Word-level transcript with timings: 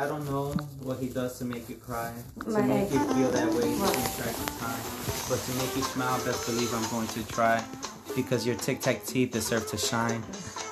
I 0.00 0.06
don't 0.06 0.24
know 0.30 0.52
what 0.80 0.98
he 0.98 1.08
does 1.10 1.38
to 1.40 1.44
make 1.44 1.68
you 1.68 1.74
cry, 1.74 2.10
to 2.40 2.62
make 2.62 2.84
ex. 2.88 2.94
you 2.94 3.00
feel 3.12 3.30
that 3.32 3.52
way 3.52 3.68
What? 3.76 3.94
in 3.94 4.02
track 4.16 4.32
of 4.32 4.48
time. 4.58 4.80
But 5.28 5.38
to 5.44 5.52
make 5.60 5.76
you 5.76 5.82
smile, 5.82 6.16
best 6.24 6.46
believe 6.46 6.72
I'm 6.72 6.88
going 6.88 7.06
to 7.08 7.22
try. 7.28 7.62
Because 8.16 8.46
your 8.46 8.56
tic 8.56 8.80
tac 8.80 9.04
teeth 9.04 9.32
deserve 9.32 9.66
to 9.68 9.76
shine. 9.76 10.22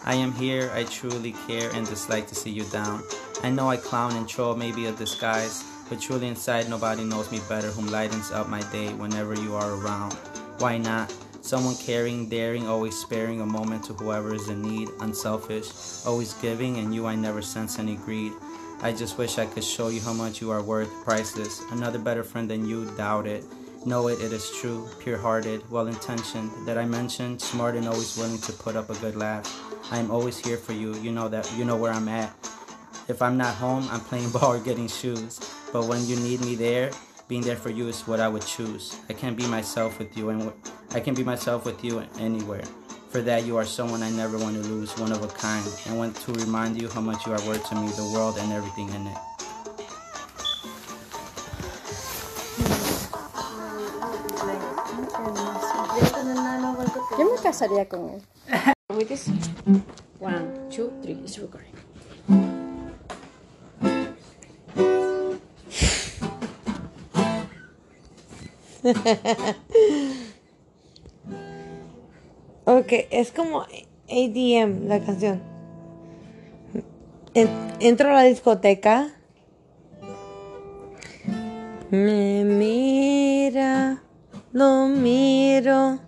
I 0.07 0.15
am 0.15 0.33
here, 0.33 0.71
I 0.73 0.85
truly 0.85 1.35
care 1.47 1.69
and 1.75 1.87
dislike 1.87 2.27
to 2.29 2.35
see 2.35 2.49
you 2.49 2.65
down. 2.73 3.03
I 3.43 3.51
know 3.51 3.69
I 3.69 3.77
clown 3.77 4.17
and 4.17 4.27
troll, 4.27 4.57
maybe 4.57 4.87
a 4.87 4.93
disguise. 4.93 5.63
But 5.91 6.01
truly 6.01 6.29
inside, 6.29 6.71
nobody 6.71 7.05
knows 7.05 7.31
me 7.31 7.41
better, 7.51 7.69
whom 7.69 7.89
lightens 7.89 8.33
up 8.33 8.49
my 8.49 8.63
day 8.73 8.95
whenever 8.95 9.35
you 9.35 9.55
are 9.57 9.75
around. 9.75 10.15
Why 10.57 10.79
not? 10.79 11.15
Someone 11.43 11.77
caring, 11.77 12.31
daring, 12.31 12.67
always 12.67 12.97
sparing 12.97 13.43
a 13.43 13.47
moment 13.47 13.85
to 13.85 13.93
whoever 13.93 14.35
is 14.35 14.49
in 14.49 14.63
need, 14.63 14.89
unselfish, 15.01 15.69
always 16.07 16.33
giving, 16.41 16.79
and 16.79 16.95
you 16.95 17.05
I 17.07 17.15
never 17.15 17.43
sense 17.43 17.79
any 17.79 17.97
greed. 17.97 18.33
I 18.81 18.93
just 18.93 19.19
wish 19.19 19.39
I 19.39 19.47
could 19.47 19.65
show 19.65 19.89
you 19.89 20.01
how 20.01 20.13
much 20.13 20.41
you 20.41 20.53
are 20.53 20.63
worth, 20.63 20.89
priceless. 21.03 21.63
Another 21.73 21.99
better 21.99 22.23
friend 22.23 22.49
than 22.49 22.65
you, 22.65 22.85
doubt 22.97 23.27
it. 23.27 23.45
Know 23.85 24.07
it, 24.07 24.21
it 24.21 24.33
is 24.33 24.53
true, 24.61 24.89
pure 25.01 25.19
hearted, 25.19 25.69
well 25.69 25.89
intentioned. 25.89 26.51
That 26.65 26.79
I 26.79 26.85
mentioned, 26.85 27.41
smart 27.41 27.75
and 27.75 27.89
always 27.89 28.17
willing 28.17 28.39
to 28.39 28.53
put 28.53 28.77
up 28.77 28.89
a 28.89 28.95
good 29.01 29.17
laugh. 29.17 29.47
I 29.91 29.99
am 29.99 30.13
always 30.13 30.39
here 30.39 30.57
for 30.57 30.75
you, 30.75 30.95
you 30.99 31.11
know 31.11 31.29
that, 31.29 31.53
you 31.57 31.65
know 31.65 31.77
where 31.77 31.93
I'm 31.93 32.07
at. 32.07 32.33
If 33.09 33.21
I'm 33.21 33.37
not 33.37 33.57
home, 33.57 33.89
I'm 33.91 34.01
playing 34.01 34.31
ball 34.33 34.55
or 34.55 34.61
getting 34.61 34.87
shoes. 34.87 35.41
But 35.73 35.87
when 35.87 36.07
you 36.07 36.15
need 36.15 36.41
me 36.43 36.55
there, 36.55 36.93
being 37.27 37.43
there 37.43 37.57
for 37.57 37.71
you 37.71 37.89
is 37.89 38.07
what 38.07 38.21
I 38.21 38.29
would 38.29 38.47
choose. 38.47 38.97
I 39.09 39.13
can't 39.13 39.37
be 39.37 39.47
myself 39.49 39.99
with 39.99 40.17
you, 40.17 40.29
and 40.29 40.53
I 40.93 41.01
can 41.01 41.15
be 41.15 41.25
myself 41.25 41.65
with 41.65 41.83
you 41.85 42.05
anywhere. 42.21 42.63
For 43.09 43.23
that, 43.23 43.47
you 43.47 43.57
are 43.57 43.65
someone 43.65 44.03
I 44.03 44.11
never 44.11 44.37
want 44.37 44.63
to 44.63 44.69
lose, 44.69 44.95
one 44.99 45.13
of 45.13 45.23
a 45.23 45.29
kind, 45.29 45.65
I 45.89 45.95
want 45.95 46.15
to 46.17 46.33
remind 46.35 46.81
you 46.81 46.91
how 46.91 47.01
much 47.01 47.25
you 47.25 47.33
are 47.33 47.41
worth 47.47 47.67
to 47.71 47.75
me, 47.75 47.89
the 47.89 48.05
world 48.13 48.37
and 48.37 48.53
everything 48.53 48.91
in 48.91 49.07
it. 49.07 49.17
Yo 57.19 57.25
me 57.25 57.43
casaría 57.43 57.89
con 57.89 58.11
él. 58.11 58.23
With 58.91 59.09
this. 59.09 59.31
One, 60.19 60.69
two, 60.71 60.93
three. 61.03 61.19
It's 61.25 61.39
recording. 61.39 61.73
Ok, 72.71 72.93
es 73.11 73.33
como 73.33 73.63
ADM 73.63 74.89
la 74.89 75.01
canción. 75.01 75.41
En- 77.33 77.49
entro 77.81 78.11
a 78.11 78.13
la 78.13 78.23
discoteca. 78.25 79.09
Me 81.91 82.45
mira, 82.45 84.03
lo 84.53 84.87
miro. 84.87 85.99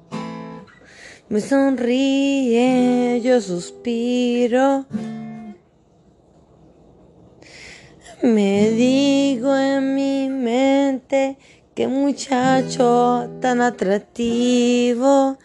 Me 1.30 1.40
sonríe, 1.40 3.22
yo 3.22 3.40
suspiro. 3.40 4.84
Me 8.22 8.68
digo 8.72 9.56
en 9.56 9.94
mi 9.94 10.28
mente 10.28 11.38
qué 11.74 11.88
muchacho 11.88 13.30
tan 13.40 13.62
atractivo. 13.62 15.38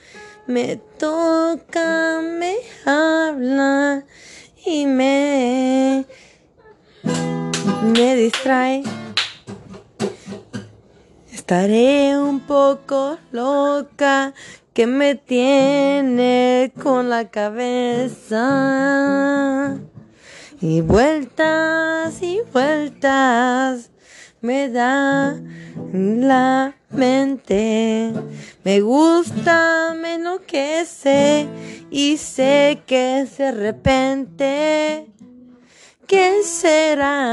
Me 0.47 0.77
toca, 0.99 2.21
me 2.21 2.57
habla 2.85 4.05
y 4.63 4.85
me, 4.85 6.05
me 7.81 8.15
distrae. 8.15 8.83
Estaré 11.33 12.15
un 12.19 12.41
poco 12.41 13.17
loca 13.31 14.35
que 14.73 14.85
me 14.85 15.15
tiene 15.15 16.71
con 16.79 17.09
la 17.09 17.31
cabeza. 17.31 18.39
Y 20.61 20.81
vueltas 20.81 22.21
y 22.21 22.41
vueltas 22.53 23.89
me 24.45 24.69
da 24.69 25.35
la 25.91 26.75
mente. 26.91 28.13
Me 28.63 28.79
gusta, 28.81 29.95
me 29.99 30.13
enloquece 30.15 31.47
y 31.89 32.17
sé 32.17 32.83
que 32.85 33.27
de 33.37 33.51
repente, 33.51 35.07
¿qué 36.07 36.43
será? 36.43 37.25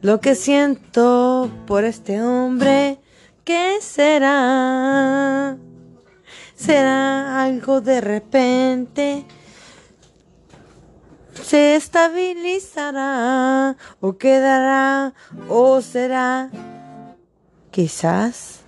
Lo 0.00 0.20
que 0.20 0.36
siento 0.36 1.50
por 1.66 1.84
este 1.84 2.22
hombre, 2.22 3.00
¿qué 3.44 3.78
será? 3.80 5.56
¿Será 6.54 7.42
algo 7.42 7.80
de 7.80 8.00
repente? 8.00 9.26
¿Se 11.44 11.76
estabilizará 11.76 13.76
o 14.00 14.16
quedará 14.16 15.12
o 15.46 15.82
será 15.82 16.48
quizás 17.70 18.60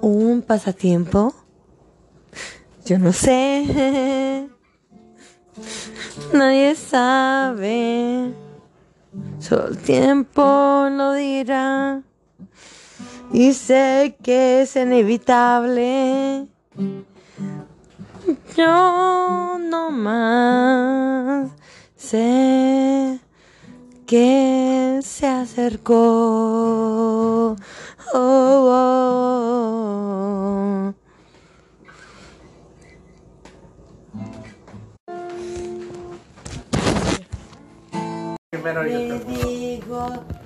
un 0.00 0.40
pasatiempo? 0.40 1.34
Yo 2.86 2.98
no 2.98 3.12
sé. 3.12 3.66
Nadie 6.32 6.74
sabe. 6.74 8.32
Solo 9.40 9.68
el 9.68 9.76
tiempo 9.76 10.88
lo 10.90 11.12
dirá. 11.12 12.00
Y 13.30 13.52
sé 13.52 14.16
que 14.22 14.62
es 14.62 14.74
inevitable. 14.74 16.48
Yo 18.56 19.58
no 19.58 19.90
más 19.90 21.50
sé 21.96 23.20
que 24.06 25.00
se 25.02 25.26
acercó. 25.26 25.94
Oh, 28.12 28.16
oh, 28.16 28.68
oh. 28.70 29.44
Me 38.52 38.72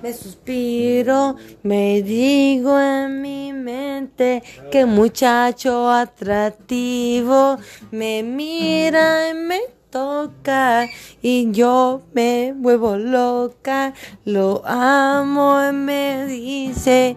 me 0.01 0.13
suspiro, 0.13 1.35
me 1.63 2.01
digo 2.01 2.79
en 2.79 3.21
mi 3.21 3.53
mente 3.53 4.43
que 4.71 4.85
muchacho 4.85 5.89
atractivo 5.89 7.57
me 7.91 8.23
mira 8.23 9.29
y 9.29 9.33
me 9.33 9.59
toca 9.89 10.87
y 11.21 11.51
yo 11.51 12.01
me 12.13 12.53
vuelvo 12.55 12.95
loca, 12.95 13.93
lo 14.25 14.61
amo 14.65 15.59
y 15.67 15.73
me 15.73 16.25
dice 16.25 17.15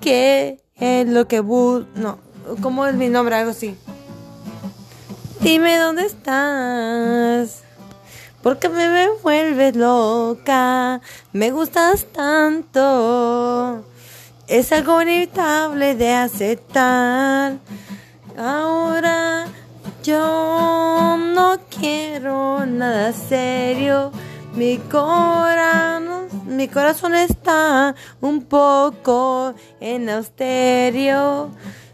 que 0.00 0.60
es 0.76 1.08
lo 1.08 1.28
que 1.28 1.40
bus... 1.40 1.84
No, 1.94 2.18
¿cómo 2.62 2.86
es 2.86 2.94
mi 2.94 3.08
nombre? 3.08 3.36
Algo 3.36 3.50
así. 3.52 3.76
Dime 5.40 5.78
dónde 5.78 6.06
estás. 6.06 7.62
Porque 8.42 8.70
me, 8.70 9.08
vuelves 9.22 9.76
loca, 9.76 11.00
me 11.32 11.50
gustas 11.50 12.06
tanto. 12.06 13.84
Es 14.48 14.72
algo 14.72 15.02
inevitable 15.02 15.94
de 15.94 16.14
aceptar. 16.14 17.58
Ahora 18.38 19.44
yo 20.02 21.16
no 21.18 21.58
quiero 21.68 22.64
nada 22.64 23.12
serio. 23.12 24.10
Mi 24.54 24.78
corazón, 24.78 26.28
mi 26.46 26.66
corazón 26.66 27.14
está 27.14 27.94
un 28.22 28.44
poco 28.44 29.54
en 29.80 30.08
austerio. 30.08 31.50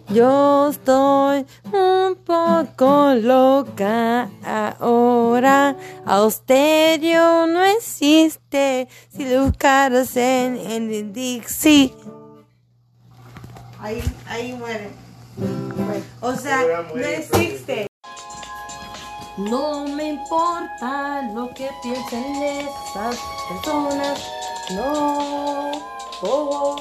Yo 0.08 0.68
estoy 0.68 1.44
un 1.72 2.16
poco 2.24 3.14
loca 3.14 4.30
ahora. 4.44 5.76
Austerio 6.04 7.46
no 7.48 7.64
existe 7.64 8.88
si 9.08 9.28
lo 9.28 9.46
buscaras 9.46 10.16
en, 10.16 10.56
en 10.58 10.92
el 10.92 11.12
Dixie. 11.12 11.92
Ahí, 13.80 14.02
ahí 14.28 14.52
muere. 14.52 14.90
O 16.20 16.34
sea, 16.34 16.60
no 16.94 17.00
existe. 17.00 17.86
No 19.36 19.86
me 19.86 20.10
importa 20.10 21.22
lo 21.34 21.52
que 21.52 21.68
piensen 21.82 22.42
esas 22.42 23.18
personas. 23.48 24.24
No. 24.70 25.72
Oh. 26.22 26.76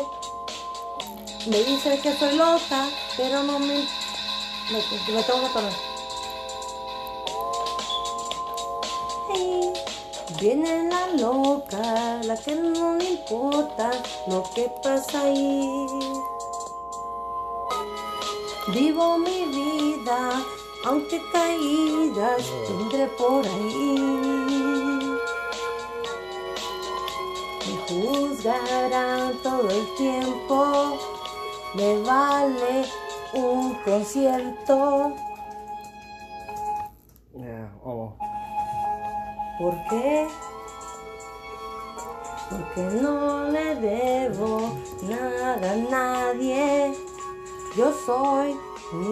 Me 1.47 1.57
dicen 1.63 2.01
que 2.01 2.11
soy 2.13 2.37
loca, 2.37 2.87
pero 3.17 3.43
no 3.43 3.59
me. 3.59 3.87
Me, 4.71 4.79
me 5.13 5.23
tengo 5.23 5.41
que 5.41 5.53
tomar. 5.53 5.73
Hey. 9.33 9.73
Viene 10.39 10.89
la 10.89 11.07
loca, 11.15 12.19
la 12.23 12.35
que 12.35 12.55
no 12.55 12.95
le 12.95 13.11
importa 13.11 13.91
lo 14.27 14.43
que 14.55 14.69
pasa 14.81 15.21
ahí. 15.21 15.87
Vivo 18.73 19.19
mi 19.19 19.45
vida, 19.45 20.43
aunque 20.83 21.21
caídas 21.31 22.43
tendré 22.67 23.05
por 23.17 23.45
ahí. 23.45 23.95
Me 27.67 27.77
juzgarán 27.87 29.37
todo 29.43 29.69
el 29.69 29.95
tiempo, 29.95 30.97
me 31.75 31.99
vale 32.01 33.04
un 33.35 33.75
concierto. 33.83 35.13
Yeah, 37.35 37.71
oh. 37.83 38.13
¿Por 39.59 39.73
qué? 39.89 40.27
Porque 42.49 42.81
no 43.01 43.49
le 43.49 43.75
debo 43.75 44.73
nada 45.03 45.71
a 45.71 45.75
nadie. 45.75 46.93
Yo 47.77 47.91
soy 48.05 48.55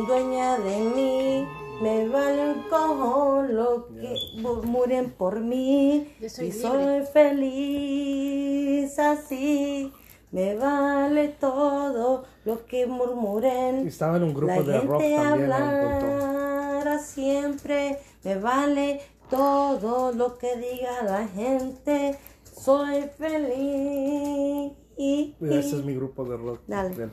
dueña 0.07 0.57
de 0.59 0.79
mí. 0.79 1.47
Me 1.81 2.07
vale 2.07 2.51
un 2.51 2.61
cojón 2.69 3.55
lo 3.55 3.87
que 3.87 4.15
murmuren 4.37 5.11
por 5.11 5.39
mí. 5.39 6.13
Yo 6.19 6.29
soy 6.29 6.47
y 6.47 6.51
libre. 6.51 6.69
soy 6.69 7.05
feliz 7.11 8.99
así. 8.99 9.91
Me 10.33 10.55
vale 10.55 11.27
todo 11.39 12.23
lo 12.43 12.65
que 12.65 12.87
murmuren. 12.87 13.87
Estaba 13.87 14.17
en 14.17 14.23
un 14.23 14.33
grupo 14.33 14.51
La 14.51 14.61
de 14.63 14.79
rock 14.81 14.99
gente 15.01 15.15
también 15.15 15.51
punto. 15.51 16.05
hablará 16.07 16.99
siempre, 16.99 17.99
me 18.23 18.39
vale 18.39 18.99
todo 19.29 20.11
lo 20.11 20.39
que 20.39 20.55
diga 20.57 21.03
la 21.03 21.27
gente. 21.27 22.17
Soy 22.59 23.03
feliz. 23.15 24.71
Ese 24.97 25.75
es 25.77 25.85
mi 25.85 25.93
grupo 25.93 26.25
de 26.25 26.35
rock. 26.35 26.61
Dale. 26.65 27.09